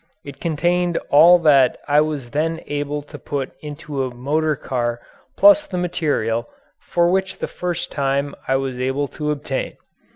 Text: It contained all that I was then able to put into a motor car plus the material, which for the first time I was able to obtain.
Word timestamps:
It 0.25 0.39
contained 0.41 0.97
all 1.11 1.37
that 1.37 1.77
I 1.87 2.01
was 2.01 2.31
then 2.31 2.61
able 2.65 3.03
to 3.03 3.19
put 3.19 3.51
into 3.61 4.01
a 4.03 4.11
motor 4.11 4.55
car 4.55 4.99
plus 5.37 5.67
the 5.67 5.77
material, 5.77 6.49
which 6.95 7.33
for 7.35 7.39
the 7.39 7.47
first 7.47 7.91
time 7.91 8.33
I 8.47 8.55
was 8.55 8.79
able 8.79 9.07
to 9.09 9.29
obtain. 9.29 9.77